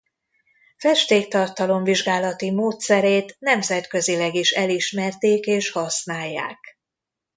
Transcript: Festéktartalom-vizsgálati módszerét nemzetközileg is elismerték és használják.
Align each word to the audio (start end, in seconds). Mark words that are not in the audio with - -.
Festéktartalom-vizsgálati 0.77 2.51
módszerét 2.51 3.35
nemzetközileg 3.39 4.35
is 4.35 4.51
elismerték 4.51 5.45
és 5.45 5.69
használják. 5.71 6.59